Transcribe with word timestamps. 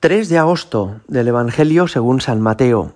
3 0.00 0.28
de 0.28 0.38
agosto 0.38 1.00
del 1.08 1.26
Evangelio 1.26 1.88
según 1.88 2.20
San 2.20 2.40
Mateo. 2.40 2.92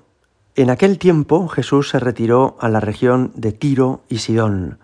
En 0.54 0.70
aquel 0.70 1.00
tiempo 1.00 1.48
Jesús 1.48 1.88
se 1.88 1.98
retiró 1.98 2.56
a 2.60 2.68
la 2.68 2.78
región 2.78 3.32
de 3.34 3.50
Tiro 3.50 4.02
y 4.08 4.18
Sidón. 4.18 4.78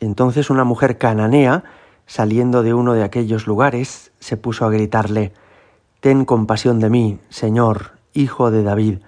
Entonces 0.00 0.48
una 0.48 0.64
mujer 0.64 0.96
cananea, 0.96 1.64
saliendo 2.06 2.62
de 2.62 2.72
uno 2.72 2.94
de 2.94 3.02
aquellos 3.02 3.46
lugares, 3.46 4.10
se 4.20 4.38
puso 4.38 4.64
a 4.64 4.70
gritarle, 4.70 5.34
Ten 6.00 6.24
compasión 6.24 6.80
de 6.80 6.88
mí, 6.88 7.18
Señor, 7.28 7.90
hijo 8.14 8.50
de 8.50 8.62
David, 8.62 9.00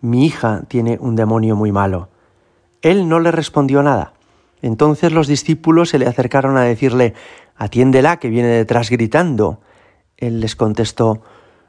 mi 0.00 0.26
hija 0.26 0.62
tiene 0.66 0.98
un 1.00 1.14
demonio 1.14 1.54
muy 1.54 1.70
malo. 1.70 2.08
Él 2.80 3.08
no 3.08 3.20
le 3.20 3.30
respondió 3.30 3.80
nada. 3.84 4.12
Entonces 4.60 5.12
los 5.12 5.28
discípulos 5.28 5.90
se 5.90 6.00
le 6.00 6.08
acercaron 6.08 6.56
a 6.56 6.62
decirle, 6.62 7.14
Atiéndela 7.54 8.16
que 8.16 8.28
viene 8.28 8.48
detrás 8.48 8.90
gritando. 8.90 9.60
Él 10.16 10.40
les 10.40 10.56
contestó, 10.56 11.22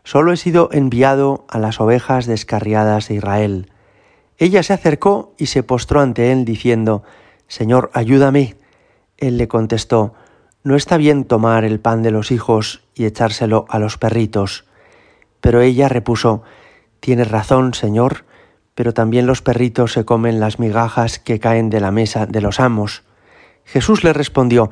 Solo 0.04 0.34
he 0.34 0.38
sido 0.38 0.70
enviado 0.72 1.46
a 1.50 1.60
las 1.60 1.80
ovejas 1.80 2.26
descarriadas 2.26 3.08
de 3.08 3.16
Israel. 3.16 3.72
Ella 4.38 4.62
se 4.64 4.74
acercó 4.74 5.34
y 5.38 5.46
se 5.46 5.64
postró 5.64 6.02
ante 6.02 6.32
él 6.32 6.44
diciendo, 6.44 7.04
Señor, 7.48 7.90
ayúdame. 7.94 8.58
Él 9.18 9.38
le 9.38 9.48
contestó, 9.48 10.14
No 10.64 10.76
está 10.76 10.98
bien 10.98 11.24
tomar 11.24 11.64
el 11.64 11.80
pan 11.80 12.04
de 12.04 12.12
los 12.12 12.32
hijos 12.32 12.84
y 12.96 13.06
echárselo 13.06 13.66
a 13.70 13.80
los 13.80 13.98
perritos. 13.98 14.66
Pero 15.40 15.62
ella 15.62 15.88
repuso, 15.88 16.44
Tienes 17.00 17.30
razón, 17.30 17.74
Señor, 17.74 18.26
pero 18.76 18.94
también 18.94 19.28
los 19.28 19.42
perritos 19.42 19.94
se 19.94 20.06
comen 20.06 20.40
las 20.40 20.58
migajas 20.58 21.20
que 21.20 21.40
caen 21.40 21.70
de 21.70 21.80
la 21.80 21.92
mesa 21.92 22.26
de 22.26 22.42
los 22.42 22.60
amos. 22.60 23.04
Jesús 23.66 24.04
le 24.04 24.14
respondió, 24.14 24.72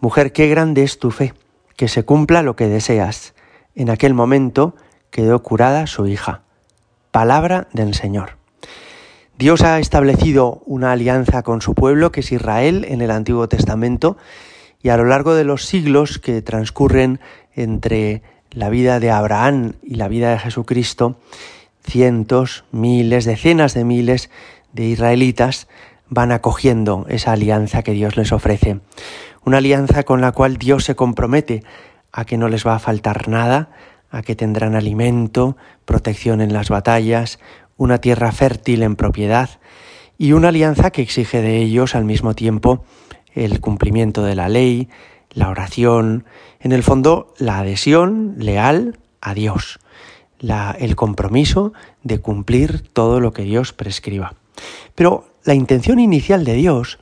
Mujer, 0.00 0.32
qué 0.32 0.48
grande 0.48 0.82
es 0.82 0.98
tu 0.98 1.10
fe, 1.10 1.34
que 1.76 1.88
se 1.88 2.04
cumpla 2.04 2.42
lo 2.42 2.56
que 2.56 2.68
deseas. 2.68 3.34
En 3.74 3.90
aquel 3.90 4.14
momento 4.14 4.76
quedó 5.10 5.42
curada 5.42 5.86
su 5.86 6.06
hija. 6.06 6.42
Palabra 7.10 7.68
del 7.72 7.94
Señor. 7.94 8.36
Dios 9.36 9.62
ha 9.62 9.80
establecido 9.80 10.62
una 10.64 10.92
alianza 10.92 11.42
con 11.42 11.60
su 11.60 11.74
pueblo, 11.74 12.12
que 12.12 12.20
es 12.20 12.30
Israel, 12.30 12.86
en 12.88 13.02
el 13.02 13.10
Antiguo 13.10 13.48
Testamento, 13.48 14.16
y 14.80 14.90
a 14.90 14.96
lo 14.96 15.04
largo 15.04 15.34
de 15.34 15.44
los 15.44 15.64
siglos 15.64 16.18
que 16.20 16.40
transcurren 16.40 17.18
entre 17.52 18.22
la 18.50 18.68
vida 18.68 19.00
de 19.00 19.10
Abraham 19.10 19.72
y 19.82 19.96
la 19.96 20.06
vida 20.06 20.30
de 20.30 20.38
Jesucristo, 20.38 21.18
cientos, 21.84 22.64
miles, 22.70 23.24
decenas 23.24 23.74
de 23.74 23.84
miles 23.84 24.30
de 24.72 24.84
israelitas 24.84 25.66
van 26.08 26.30
acogiendo 26.30 27.06
esa 27.08 27.32
alianza 27.32 27.82
que 27.82 27.92
Dios 27.92 28.16
les 28.16 28.30
ofrece. 28.30 28.80
Una 29.44 29.58
alianza 29.58 30.04
con 30.04 30.20
la 30.20 30.30
cual 30.30 30.58
Dios 30.58 30.84
se 30.84 30.94
compromete 30.94 31.64
a 32.16 32.24
que 32.24 32.38
no 32.38 32.48
les 32.48 32.64
va 32.64 32.76
a 32.76 32.78
faltar 32.78 33.28
nada, 33.28 33.70
a 34.08 34.22
que 34.22 34.36
tendrán 34.36 34.76
alimento, 34.76 35.56
protección 35.84 36.40
en 36.40 36.52
las 36.52 36.68
batallas, 36.68 37.40
una 37.76 37.98
tierra 37.98 38.30
fértil 38.30 38.84
en 38.84 38.94
propiedad 38.94 39.50
y 40.16 40.30
una 40.30 40.48
alianza 40.48 40.92
que 40.92 41.02
exige 41.02 41.42
de 41.42 41.58
ellos 41.58 41.96
al 41.96 42.04
mismo 42.04 42.34
tiempo 42.34 42.84
el 43.34 43.60
cumplimiento 43.60 44.22
de 44.22 44.36
la 44.36 44.48
ley, 44.48 44.88
la 45.30 45.48
oración, 45.48 46.24
en 46.60 46.70
el 46.70 46.84
fondo 46.84 47.34
la 47.38 47.58
adhesión 47.58 48.36
leal 48.38 48.96
a 49.20 49.34
Dios, 49.34 49.80
el 50.78 50.94
compromiso 50.94 51.72
de 52.04 52.20
cumplir 52.20 52.88
todo 52.92 53.18
lo 53.18 53.32
que 53.32 53.42
Dios 53.42 53.72
prescriba. 53.72 54.34
Pero 54.94 55.26
la 55.42 55.54
intención 55.54 55.98
inicial 55.98 56.44
de 56.44 56.54
Dios 56.54 57.00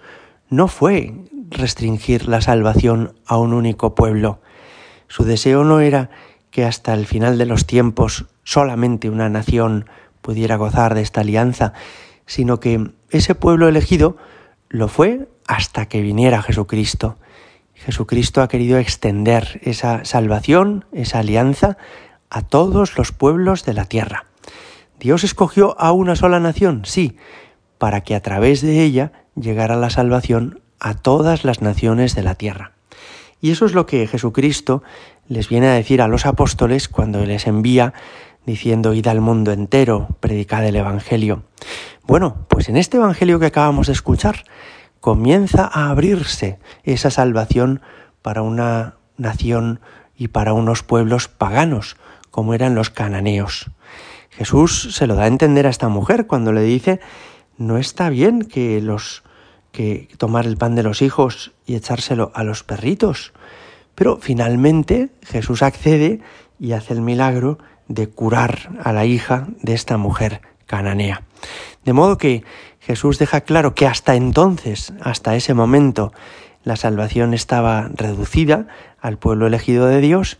no 0.48 0.68
fue 0.68 1.12
restringir 1.50 2.28
la 2.28 2.40
salvación 2.40 3.12
a 3.26 3.36
un 3.36 3.52
único 3.52 3.94
pueblo, 3.94 4.40
su 5.12 5.24
deseo 5.24 5.62
no 5.62 5.80
era 5.80 6.08
que 6.50 6.64
hasta 6.64 6.94
el 6.94 7.04
final 7.04 7.36
de 7.36 7.44
los 7.44 7.66
tiempos 7.66 8.24
solamente 8.44 9.10
una 9.10 9.28
nación 9.28 9.84
pudiera 10.22 10.56
gozar 10.56 10.94
de 10.94 11.02
esta 11.02 11.20
alianza, 11.20 11.74
sino 12.24 12.60
que 12.60 12.92
ese 13.10 13.34
pueblo 13.34 13.68
elegido 13.68 14.16
lo 14.70 14.88
fue 14.88 15.28
hasta 15.46 15.84
que 15.84 16.00
viniera 16.00 16.40
Jesucristo. 16.40 17.18
Jesucristo 17.74 18.40
ha 18.40 18.48
querido 18.48 18.78
extender 18.78 19.60
esa 19.62 20.02
salvación, 20.06 20.86
esa 20.92 21.18
alianza, 21.18 21.76
a 22.30 22.40
todos 22.40 22.96
los 22.96 23.12
pueblos 23.12 23.66
de 23.66 23.74
la 23.74 23.84
tierra. 23.84 24.24
Dios 24.98 25.24
escogió 25.24 25.78
a 25.78 25.92
una 25.92 26.16
sola 26.16 26.40
nación, 26.40 26.86
sí, 26.86 27.18
para 27.76 28.00
que 28.00 28.14
a 28.14 28.22
través 28.22 28.62
de 28.62 28.82
ella 28.82 29.12
llegara 29.34 29.76
la 29.76 29.90
salvación 29.90 30.62
a 30.80 30.94
todas 30.94 31.44
las 31.44 31.60
naciones 31.60 32.14
de 32.14 32.22
la 32.22 32.34
tierra. 32.34 32.72
Y 33.42 33.50
eso 33.50 33.66
es 33.66 33.74
lo 33.74 33.86
que 33.86 34.06
Jesucristo 34.06 34.84
les 35.26 35.48
viene 35.48 35.66
a 35.66 35.72
decir 35.72 36.00
a 36.00 36.06
los 36.06 36.26
apóstoles 36.26 36.88
cuando 36.88 37.26
les 37.26 37.48
envía 37.48 37.92
diciendo 38.46 38.94
id 38.94 39.08
al 39.08 39.20
mundo 39.20 39.50
entero, 39.50 40.16
predicad 40.20 40.64
el 40.64 40.76
Evangelio. 40.76 41.42
Bueno, 42.04 42.46
pues 42.48 42.68
en 42.68 42.76
este 42.76 42.98
Evangelio 42.98 43.40
que 43.40 43.46
acabamos 43.46 43.88
de 43.88 43.94
escuchar 43.94 44.44
comienza 45.00 45.68
a 45.70 45.90
abrirse 45.90 46.60
esa 46.84 47.10
salvación 47.10 47.82
para 48.22 48.42
una 48.42 48.94
nación 49.16 49.80
y 50.16 50.28
para 50.28 50.52
unos 50.52 50.84
pueblos 50.84 51.26
paganos, 51.26 51.96
como 52.30 52.54
eran 52.54 52.76
los 52.76 52.90
cananeos. 52.90 53.72
Jesús 54.30 54.94
se 54.94 55.08
lo 55.08 55.16
da 55.16 55.24
a 55.24 55.26
entender 55.26 55.66
a 55.66 55.70
esta 55.70 55.88
mujer 55.88 56.28
cuando 56.28 56.52
le 56.52 56.62
dice, 56.62 57.00
no 57.58 57.76
está 57.76 58.08
bien 58.08 58.42
que 58.42 58.80
los 58.80 59.24
que 59.72 60.08
tomar 60.18 60.46
el 60.46 60.56
pan 60.56 60.74
de 60.74 60.82
los 60.82 61.02
hijos 61.02 61.52
y 61.66 61.74
echárselo 61.74 62.30
a 62.34 62.44
los 62.44 62.62
perritos. 62.62 63.32
Pero 63.94 64.18
finalmente 64.20 65.10
Jesús 65.22 65.62
accede 65.62 66.20
y 66.60 66.72
hace 66.72 66.94
el 66.94 67.00
milagro 67.00 67.58
de 67.88 68.08
curar 68.08 68.70
a 68.82 68.92
la 68.92 69.04
hija 69.04 69.48
de 69.62 69.74
esta 69.74 69.96
mujer 69.96 70.42
cananea. 70.66 71.22
De 71.84 71.92
modo 71.92 72.16
que 72.18 72.44
Jesús 72.80 73.18
deja 73.18 73.40
claro 73.42 73.74
que 73.74 73.86
hasta 73.86 74.14
entonces, 74.14 74.92
hasta 75.02 75.34
ese 75.34 75.54
momento, 75.54 76.12
la 76.64 76.76
salvación 76.76 77.34
estaba 77.34 77.90
reducida 77.94 78.68
al 79.00 79.18
pueblo 79.18 79.46
elegido 79.46 79.86
de 79.86 80.00
Dios, 80.00 80.38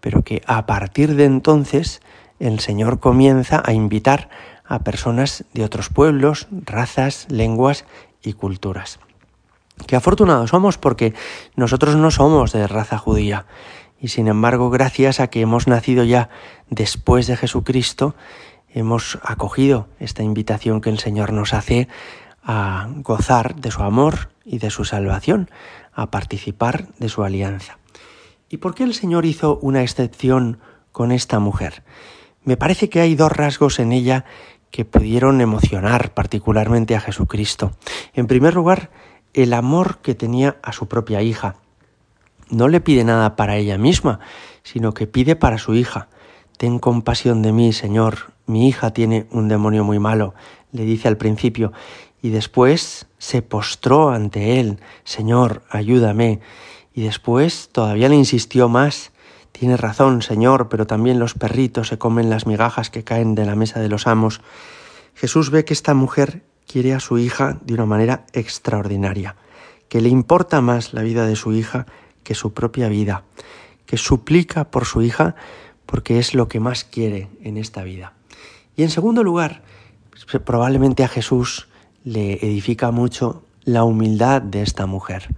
pero 0.00 0.22
que 0.22 0.42
a 0.46 0.66
partir 0.66 1.14
de 1.14 1.24
entonces 1.24 2.02
el 2.38 2.60
Señor 2.60 3.00
comienza 3.00 3.62
a 3.64 3.72
invitar 3.72 4.28
a 4.64 4.80
personas 4.80 5.44
de 5.54 5.64
otros 5.64 5.88
pueblos, 5.88 6.48
razas, 6.50 7.26
lenguas 7.30 7.84
y 8.22 8.32
culturas. 8.34 8.98
Qué 9.86 9.96
afortunados 9.96 10.50
somos 10.50 10.78
porque 10.78 11.14
nosotros 11.56 11.96
no 11.96 12.10
somos 12.10 12.52
de 12.52 12.66
raza 12.66 12.98
judía 12.98 13.46
y 14.00 14.08
sin 14.08 14.28
embargo 14.28 14.70
gracias 14.70 15.20
a 15.20 15.28
que 15.28 15.40
hemos 15.40 15.66
nacido 15.68 16.04
ya 16.04 16.28
después 16.68 17.26
de 17.26 17.36
Jesucristo, 17.36 18.14
hemos 18.68 19.18
acogido 19.22 19.88
esta 19.98 20.22
invitación 20.22 20.80
que 20.80 20.90
el 20.90 20.98
Señor 20.98 21.32
nos 21.32 21.54
hace 21.54 21.88
a 22.42 22.88
gozar 22.96 23.54
de 23.56 23.70
su 23.70 23.82
amor 23.82 24.30
y 24.44 24.58
de 24.58 24.70
su 24.70 24.84
salvación, 24.84 25.48
a 25.92 26.10
participar 26.10 26.88
de 26.98 27.08
su 27.08 27.22
alianza. 27.22 27.78
¿Y 28.48 28.56
por 28.56 28.74
qué 28.74 28.84
el 28.84 28.94
Señor 28.94 29.24
hizo 29.24 29.58
una 29.62 29.82
excepción 29.82 30.58
con 30.90 31.12
esta 31.12 31.38
mujer? 31.38 31.84
Me 32.44 32.56
parece 32.56 32.88
que 32.88 33.00
hay 33.00 33.14
dos 33.14 33.30
rasgos 33.30 33.78
en 33.78 33.92
ella 33.92 34.24
que 34.72 34.84
pudieron 34.84 35.40
emocionar 35.40 36.12
particularmente 36.14 36.96
a 36.96 37.00
Jesucristo. 37.00 37.70
En 38.14 38.26
primer 38.26 38.54
lugar, 38.54 38.90
el 39.34 39.52
amor 39.52 39.98
que 39.98 40.16
tenía 40.16 40.56
a 40.62 40.72
su 40.72 40.88
propia 40.88 41.22
hija. 41.22 41.56
No 42.48 42.68
le 42.68 42.80
pide 42.80 43.04
nada 43.04 43.36
para 43.36 43.56
ella 43.56 43.78
misma, 43.78 44.18
sino 44.64 44.92
que 44.94 45.06
pide 45.06 45.36
para 45.36 45.58
su 45.58 45.74
hija. 45.74 46.08
Ten 46.56 46.78
compasión 46.78 47.42
de 47.42 47.52
mí, 47.52 47.72
Señor, 47.72 48.32
mi 48.46 48.66
hija 48.66 48.92
tiene 48.92 49.26
un 49.30 49.48
demonio 49.48 49.84
muy 49.84 49.98
malo, 49.98 50.34
le 50.72 50.84
dice 50.84 51.06
al 51.06 51.16
principio, 51.16 51.72
y 52.22 52.30
después 52.30 53.06
se 53.18 53.42
postró 53.42 54.10
ante 54.10 54.58
él, 54.58 54.78
Señor, 55.04 55.62
ayúdame, 55.70 56.40
y 56.94 57.02
después 57.02 57.68
todavía 57.72 58.08
le 58.08 58.16
insistió 58.16 58.68
más, 58.68 59.11
Tienes 59.52 59.80
razón, 59.80 60.22
Señor, 60.22 60.68
pero 60.68 60.86
también 60.86 61.18
los 61.18 61.34
perritos 61.34 61.88
se 61.88 61.98
comen 61.98 62.30
las 62.30 62.46
migajas 62.46 62.90
que 62.90 63.04
caen 63.04 63.34
de 63.34 63.46
la 63.46 63.54
mesa 63.54 63.80
de 63.80 63.88
los 63.88 64.06
amos. 64.06 64.40
Jesús 65.14 65.50
ve 65.50 65.64
que 65.64 65.74
esta 65.74 65.94
mujer 65.94 66.42
quiere 66.66 66.94
a 66.94 67.00
su 67.00 67.18
hija 67.18 67.58
de 67.62 67.74
una 67.74 67.86
manera 67.86 68.24
extraordinaria, 68.32 69.36
que 69.88 70.00
le 70.00 70.08
importa 70.08 70.60
más 70.60 70.94
la 70.94 71.02
vida 71.02 71.26
de 71.26 71.36
su 71.36 71.52
hija 71.52 71.86
que 72.24 72.34
su 72.34 72.52
propia 72.54 72.88
vida, 72.88 73.24
que 73.86 73.96
suplica 73.96 74.70
por 74.70 74.84
su 74.84 75.02
hija 75.02 75.34
porque 75.86 76.18
es 76.18 76.34
lo 76.34 76.48
que 76.48 76.60
más 76.60 76.84
quiere 76.84 77.28
en 77.42 77.56
esta 77.56 77.82
vida. 77.82 78.14
Y 78.76 78.82
en 78.82 78.90
segundo 78.90 79.22
lugar, 79.22 79.62
probablemente 80.44 81.04
a 81.04 81.08
Jesús 81.08 81.68
le 82.04 82.34
edifica 82.34 82.90
mucho 82.90 83.44
la 83.64 83.84
humildad 83.84 84.40
de 84.40 84.62
esta 84.62 84.86
mujer. 84.86 85.28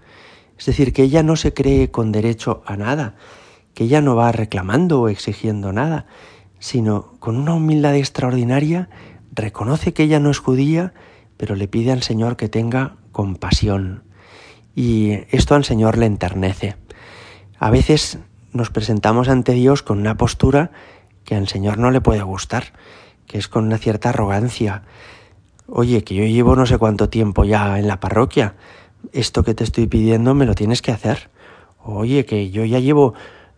Es 0.58 0.66
decir, 0.66 0.92
que 0.92 1.02
ella 1.02 1.22
no 1.22 1.36
se 1.36 1.52
cree 1.52 1.90
con 1.90 2.12
derecho 2.12 2.62
a 2.66 2.76
nada, 2.76 3.16
que 3.74 3.84
ella 3.84 4.00
no 4.00 4.16
va 4.16 4.32
reclamando 4.32 5.02
o 5.02 5.08
exigiendo 5.08 5.72
nada, 5.72 6.06
sino 6.58 7.14
con 7.18 7.36
una 7.36 7.54
humildad 7.54 7.94
extraordinaria 7.96 8.88
reconoce 9.32 9.92
que 9.92 10.04
ella 10.04 10.20
no 10.20 10.30
es 10.30 10.38
judía, 10.38 10.94
pero 11.36 11.56
le 11.56 11.68
pide 11.68 11.92
al 11.92 12.02
Señor 12.02 12.36
que 12.36 12.48
tenga 12.48 12.96
compasión. 13.12 14.04
Y 14.74 15.18
esto 15.30 15.54
al 15.54 15.64
Señor 15.64 15.98
le 15.98 16.06
enternece. 16.06 16.76
A 17.58 17.70
veces 17.70 18.18
nos 18.52 18.70
presentamos 18.70 19.28
ante 19.28 19.52
Dios 19.52 19.82
con 19.82 19.98
una 19.98 20.16
postura 20.16 20.70
que 21.24 21.34
al 21.34 21.48
Señor 21.48 21.78
no 21.78 21.90
le 21.90 22.00
puede 22.00 22.22
gustar, 22.22 22.72
que 23.26 23.38
es 23.38 23.48
con 23.48 23.64
una 23.64 23.78
cierta 23.78 24.10
arrogancia. 24.10 24.82
Oye, 25.66 26.04
que 26.04 26.14
yo 26.14 26.24
llevo 26.24 26.54
no 26.56 26.66
sé 26.66 26.78
cuánto 26.78 27.08
tiempo 27.08 27.44
ya 27.44 27.78
en 27.78 27.88
la 27.88 28.00
parroquia, 28.00 28.54
esto 29.12 29.42
que 29.42 29.54
te 29.54 29.64
estoy 29.64 29.86
pidiendo 29.86 30.34
me 30.34 30.46
lo 30.46 30.54
tienes 30.54 30.82
que 30.82 30.92
hacer. 30.92 31.30
Oye, 31.82 32.24
que 32.24 32.50
yo 32.50 32.64
ya 32.64 32.78
llevo 32.78 33.14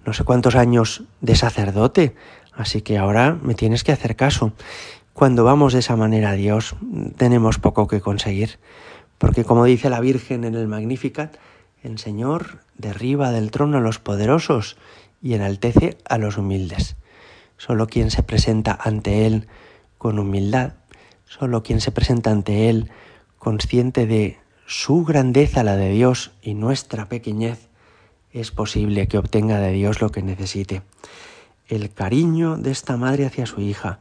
no 0.06 0.12
sé 0.12 0.22
cuántos 0.22 0.54
años 0.54 1.02
de 1.20 1.34
sacerdote, 1.34 2.14
así 2.54 2.80
que 2.80 2.96
ahora 2.96 3.36
me 3.42 3.54
tienes 3.54 3.82
que 3.82 3.90
hacer 3.90 4.14
caso. 4.14 4.52
Cuando 5.12 5.42
vamos 5.42 5.72
de 5.72 5.80
esa 5.80 5.96
manera 5.96 6.30
a 6.30 6.34
Dios, 6.34 6.76
tenemos 7.16 7.58
poco 7.58 7.88
que 7.88 8.00
conseguir, 8.00 8.60
porque 9.18 9.44
como 9.44 9.64
dice 9.64 9.90
la 9.90 10.00
Virgen 10.00 10.44
en 10.44 10.54
el 10.54 10.68
Magnificat, 10.68 11.36
el 11.82 11.98
Señor 11.98 12.60
derriba 12.78 13.32
del 13.32 13.50
trono 13.50 13.78
a 13.78 13.80
los 13.80 13.98
poderosos 13.98 14.76
y 15.20 15.34
enaltece 15.34 15.98
a 16.08 16.18
los 16.18 16.38
humildes. 16.38 16.96
Solo 17.56 17.88
quien 17.88 18.10
se 18.10 18.22
presenta 18.22 18.78
ante 18.80 19.26
Él 19.26 19.48
con 19.98 20.18
humildad, 20.18 20.74
solo 21.24 21.62
quien 21.62 21.80
se 21.80 21.90
presenta 21.90 22.30
ante 22.30 22.68
Él 22.68 22.90
consciente 23.38 24.06
de 24.06 24.38
su 24.66 25.04
grandeza, 25.04 25.64
la 25.64 25.76
de 25.76 25.90
Dios, 25.90 26.32
y 26.42 26.54
nuestra 26.54 27.08
pequeñez, 27.08 27.68
es 28.40 28.50
posible 28.50 29.08
que 29.08 29.16
obtenga 29.16 29.58
de 29.60 29.72
Dios 29.72 30.02
lo 30.02 30.10
que 30.10 30.22
necesite. 30.22 30.82
El 31.68 31.90
cariño 31.92 32.58
de 32.58 32.70
esta 32.70 32.98
madre 32.98 33.24
hacia 33.24 33.46
su 33.46 33.62
hija, 33.62 33.98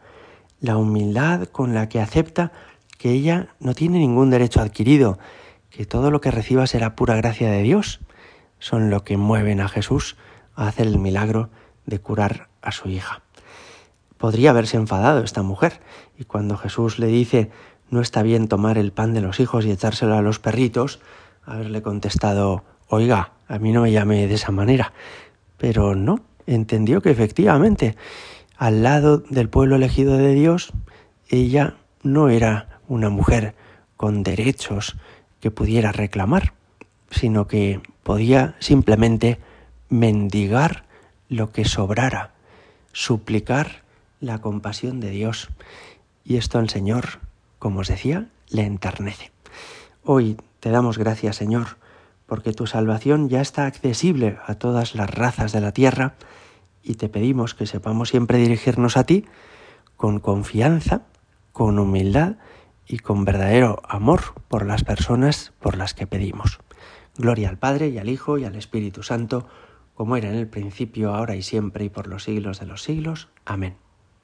la 0.59 0.75
humildad 0.77 1.47
con 1.47 1.73
la 1.73 1.87
que 1.87 2.01
acepta 2.01 2.51
que 2.97 3.11
ella 3.11 3.55
no 3.59 3.73
tiene 3.73 3.99
ningún 3.99 4.29
derecho 4.29 4.59
adquirido, 4.59 5.19
que 5.69 5.85
todo 5.85 6.11
lo 6.11 6.19
que 6.19 6.31
reciba 6.31 6.67
será 6.67 6.97
pura 6.97 7.15
gracia 7.15 7.49
de 7.49 7.61
Dios, 7.61 8.01
son 8.59 8.89
lo 8.89 9.05
que 9.05 9.15
mueven 9.15 9.61
a 9.61 9.69
Jesús 9.69 10.17
a 10.55 10.67
hacer 10.67 10.87
el 10.87 10.99
milagro 10.99 11.49
de 11.85 11.99
curar 11.99 12.49
a 12.61 12.73
su 12.73 12.89
hija. 12.89 13.21
Podría 14.17 14.49
haberse 14.49 14.75
enfadado 14.75 15.23
esta 15.23 15.43
mujer, 15.43 15.79
y 16.17 16.25
cuando 16.25 16.57
Jesús 16.57 16.99
le 16.99 17.07
dice 17.07 17.51
no 17.89 18.01
está 18.01 18.21
bien 18.21 18.49
tomar 18.49 18.77
el 18.77 18.91
pan 18.91 19.13
de 19.13 19.21
los 19.21 19.39
hijos 19.39 19.65
y 19.65 19.71
echárselo 19.71 20.15
a 20.15 20.21
los 20.21 20.39
perritos, 20.39 20.99
haberle 21.45 21.81
contestado 21.81 22.63
oiga, 22.87 23.34
a 23.47 23.59
mí 23.59 23.71
no 23.71 23.81
me 23.81 23.91
llame 23.91 24.27
de 24.27 24.33
esa 24.33 24.51
manera. 24.51 24.93
Pero 25.57 25.95
no, 25.95 26.21
entendió 26.47 27.01
que 27.01 27.11
efectivamente, 27.11 27.95
al 28.57 28.83
lado 28.83 29.17
del 29.17 29.49
pueblo 29.49 29.75
elegido 29.75 30.17
de 30.17 30.33
Dios, 30.33 30.73
ella 31.29 31.75
no 32.03 32.29
era 32.29 32.79
una 32.87 33.09
mujer 33.09 33.55
con 33.97 34.23
derechos 34.23 34.95
que 35.39 35.51
pudiera 35.51 35.91
reclamar, 35.91 36.53
sino 37.09 37.47
que 37.47 37.81
podía 38.03 38.55
simplemente 38.59 39.39
mendigar 39.89 40.85
lo 41.29 41.51
que 41.51 41.65
sobrara, 41.65 42.33
suplicar 42.91 43.83
la 44.19 44.39
compasión 44.39 44.99
de 44.99 45.09
Dios. 45.09 45.49
Y 46.23 46.37
esto 46.37 46.59
al 46.59 46.69
Señor, 46.69 47.19
como 47.59 47.81
os 47.81 47.87
decía, 47.87 48.29
le 48.49 48.63
enternece. 48.63 49.31
Hoy 50.03 50.37
te 50.59 50.69
damos 50.69 50.97
gracias, 50.97 51.35
Señor, 51.35 51.77
porque 52.25 52.53
tu 52.53 52.67
salvación 52.67 53.29
ya 53.29 53.41
está 53.41 53.65
accesible 53.65 54.37
a 54.45 54.55
todas 54.55 54.95
las 54.95 55.09
razas 55.09 55.51
de 55.51 55.61
la 55.61 55.71
tierra 55.71 56.15
y 56.83 56.95
te 56.95 57.09
pedimos 57.09 57.53
que 57.53 57.65
sepamos 57.65 58.09
siempre 58.09 58.37
dirigirnos 58.37 58.97
a 58.97 59.05
ti 59.05 59.25
con 59.95 60.19
confianza, 60.19 61.03
con 61.51 61.79
humildad 61.79 62.37
y 62.87 62.99
con 62.99 63.25
verdadero 63.25 63.81
amor 63.87 64.21
por 64.47 64.65
las 64.65 64.83
personas 64.83 65.53
por 65.59 65.77
las 65.77 65.93
que 65.93 66.07
pedimos. 66.07 66.59
Gloria 67.17 67.49
al 67.49 67.57
Padre 67.57 67.89
y 67.89 67.97
al 67.97 68.09
Hijo 68.09 68.37
y 68.37 68.45
al 68.45 68.55
Espíritu 68.55 69.03
Santo, 69.03 69.47
como 69.93 70.17
era 70.17 70.29
en 70.29 70.35
el 70.35 70.47
principio, 70.47 71.15
ahora 71.15 71.35
y 71.35 71.41
siempre 71.41 71.85
y 71.85 71.89
por 71.89 72.07
los 72.07 72.23
siglos 72.23 72.59
de 72.59 72.65
los 72.65 72.83
siglos. 72.83 73.29
Amén. 73.45 73.84